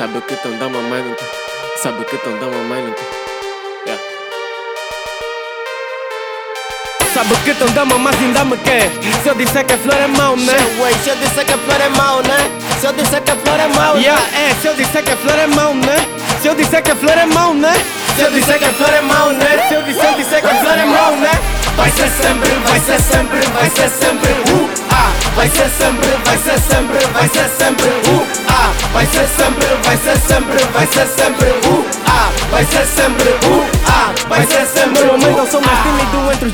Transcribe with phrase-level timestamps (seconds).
[0.00, 1.14] Sabe o que tão dá mamãe não?
[1.82, 2.94] Sabe o que tão dá mamãe não?
[3.86, 4.02] Yeah.
[7.12, 8.90] Sabe o que tão dá mamãe ainda me quer?
[9.22, 10.56] Se eu disser que a flor é mau, né?
[11.04, 12.50] Se eu disser que a flor é mau, né?
[12.80, 14.00] Se eu disser que a flor é mau, né?
[14.00, 15.96] Yeah, é, se eu disser que a flor é mau, né?
[16.40, 17.74] Se eu disser que a flor é mau, né?
[18.16, 19.66] Se eu disser que a flor é mau, né?
[19.68, 21.30] Se eu disser, eu disser que a flor é mau, né?
[21.76, 26.38] Vai ser sempre, vai ser sempre, vai ser sempre, uh, ah Vai ser sempre, vai
[26.38, 28.19] ser sempre, vai ser sempre, uh,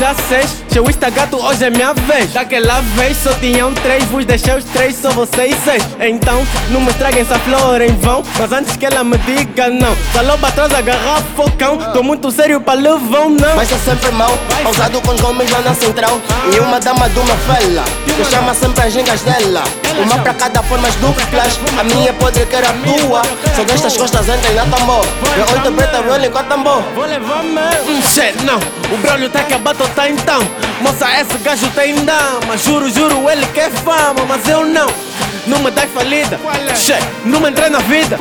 [0.00, 2.32] 16 Seu Instagato hoje é minha vez.
[2.32, 5.82] Daquela vez só tinham três Vos deixei os três, só vocês seis.
[6.00, 8.22] Então não me estraguem essa flor em vão.
[8.38, 9.94] Mas antes que ela me diga não.
[10.14, 11.76] Saloba atrás a garrafa focão.
[11.92, 13.54] Tô muito sério pra levar um não.
[13.54, 14.32] Vai ser sempre mau,
[14.64, 16.18] ousado com os homens lá na central.
[16.54, 19.62] E uma dama de uma fela Que chama sempre as gingas dela
[19.98, 23.22] Uma pra cada formas duplas A minha é podre que era a tua.
[23.54, 25.04] Só destas costas entrem na tambor.
[25.36, 26.82] Eu oito preta rolling com a tambor.
[26.94, 28.58] Vou levar me hum, shit, não.
[28.94, 30.40] O brolho tá acabado, tá então.
[30.80, 34.88] Moça, esse gajo tem dama Juro, juro, ele quer fama Mas eu não.
[35.46, 36.40] Não me dá falida
[36.74, 38.18] Shit, não me entrei na vida.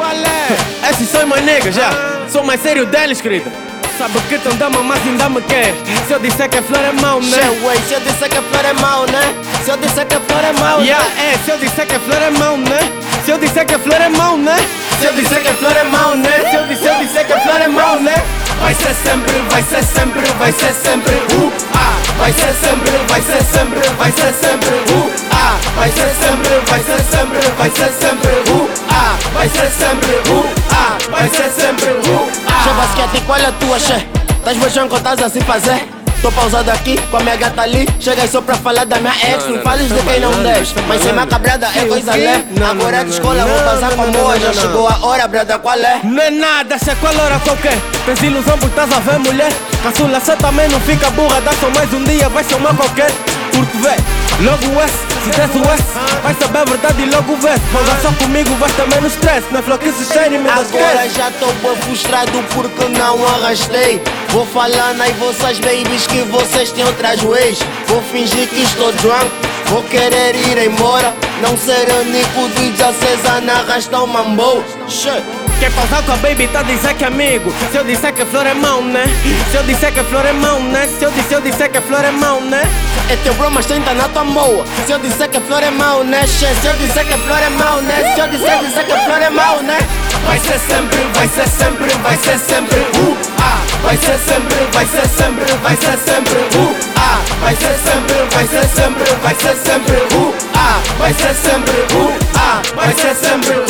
[0.89, 1.89] Esses são meus niggas, já.
[2.29, 3.51] Sou mais sério deles, querida
[3.99, 5.73] Sabe que tão dama, mas ainda me quer.
[6.07, 7.37] Se eu disser que a flor é mau, né?
[7.37, 9.35] Che, ué, se eu disser que a flor é mau, né?
[9.63, 11.33] Se eu disser que a flor é mau, Yeah, né?
[11.33, 12.79] é, se eu disser que a flor é mau, né?
[13.25, 14.55] Se eu disser que a flor é mau, né?
[14.99, 16.49] Se eu disser que a flor é mau, né?
[16.49, 18.15] Se eu disser, eu disser que a flor é mau, né?
[18.61, 23.21] Vai ser sempre, vai ser sempre, vai ser sempre, uh, ah Vai ser sempre, vai
[23.21, 27.91] ser sempre, vai ser sempre, uh, ah Vai ser sempre, vai ser sempre, vai ser
[27.93, 33.25] sempre, uh, ah Vai ser sempre, uh, ah Vai ser sempre, uh, ah Che basquete,
[33.25, 34.05] qual é a tua, che?
[34.43, 35.98] Tás beijando estás assim fazer?
[36.21, 37.87] Tô pausado aqui com a minha gata ali.
[37.99, 39.47] Cheguei só pra falar da minha ex.
[39.47, 43.11] Não fales de quem não deixa Mas sem macabrada é coisa leve Agora é de
[43.11, 44.39] escola, vou passar com boa.
[44.39, 46.01] Já chegou a hora, brada, qual é?
[46.03, 49.51] Não é nada, se é qual hora qualquer Tens ilusão porque estás a ver mulher?
[49.81, 53.11] Caçula, cê também não fica burra Dá só mais um dia, vai ser uma qualquer.
[53.51, 53.95] Porque vê,
[54.43, 55.83] logo S Se desce o S,
[56.23, 59.45] vai saber a verdade e logo vê Manda só comigo, vais também no stress.
[59.51, 61.15] Não é flor que se cheire, me Agora esquece.
[61.15, 64.01] já tô bem frustrado porque não arrastei.
[64.29, 67.59] Vou falando aí vocês babies que vocês têm outras ways.
[67.87, 69.29] Vou fingir que estou drunk,
[69.67, 71.13] vou querer ir embora.
[71.41, 74.63] Não ser único de 16 anos arrastar o mambo.
[74.87, 75.23] Shit.
[75.59, 78.25] Quer pausar com a baby, tá dizer que é amigo Se eu disser que a
[78.25, 79.03] flor é mão, né?
[79.51, 80.87] Se eu disser que a flor é mão, né?
[80.87, 82.63] Se eu disser, eu disser que a flor é mão, né?
[83.09, 85.69] É teu bro, mas 30 na tua moa Se eu disser que a flor é
[85.71, 86.25] mau, né?
[86.27, 88.13] Se eu disser que a flor é mau, né?
[88.13, 89.79] Se eu disser, disser que a flor é mau, né?
[90.25, 94.85] Vai ser sempre, vai ser sempre, vai ser sempre, uh, ah Vai ser sempre, vai
[94.85, 99.55] ser sempre, vai ser sempre, uh, ah Vai ser sempre, vai ser sempre, vai ser
[99.55, 103.68] sempre, uh, ah Vai ser sempre, uh, ah Vai ser sempre,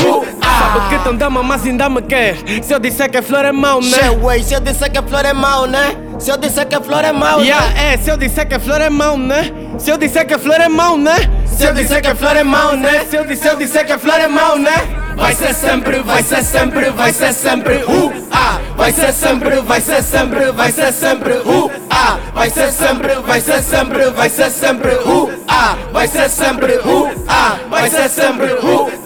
[1.00, 3.24] uh, Sabe ah que tão dama, mas ainda me quer Se eu disser que a
[3.24, 3.88] flor é mão, né?
[3.88, 5.96] Se eu disser que a flor é mau, né?
[6.20, 7.94] Se eu disser que a flor é mau, Yeah, né?
[7.94, 9.52] é, se eu disser que a flor é mão, né?
[9.78, 11.16] Se eu disser que a flor é mão, né?
[11.46, 13.06] Se eu disser que a flor é mau, né?
[13.10, 15.00] Se eu disser, eu disser que a flor é mão, né?
[15.16, 19.82] Vai ser sempre, vai ser sempre, vai ser sempre, uh, ah Vai ser sempre, vai
[19.82, 24.50] ser sempre, vai ser sempre, uh, ah Vai ser sempre, vai ser sempre, vai ser
[24.50, 28.99] sempre, uh, ah Vai ser sempre, uh, ah Vai ser sempre, uh,